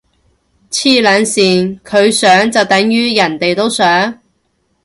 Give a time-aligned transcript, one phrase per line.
[0.71, 4.19] 黐撚線，佢想就等如人哋都想？